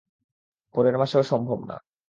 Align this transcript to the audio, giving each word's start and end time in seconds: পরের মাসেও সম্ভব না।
পরের 0.75 0.95
মাসেও 0.97 1.23
সম্ভব 1.23 1.59
না। 1.65 1.75